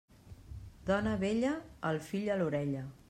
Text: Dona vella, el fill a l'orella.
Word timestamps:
Dona 0.87 1.13
vella, 1.25 1.51
el 1.91 2.01
fill 2.09 2.33
a 2.37 2.39
l'orella. 2.41 2.87